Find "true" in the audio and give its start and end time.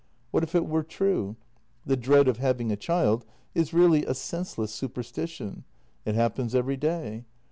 0.81-1.35